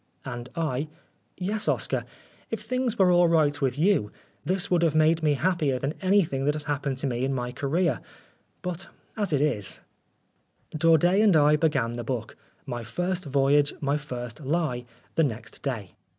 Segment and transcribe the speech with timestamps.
[0.23, 0.87] 1' And I:"
[1.37, 2.05] Yes, Oscar.
[2.49, 4.11] If things were all right with you,
[4.43, 7.35] this would have made me happier than any thing that has happened to me in
[7.35, 7.99] my career.
[8.63, 9.81] But as it is"
[10.75, 12.35] Daudet and I began the book,
[12.65, 13.75] My First Voyage.
[13.79, 15.93] My First Lie, the next day.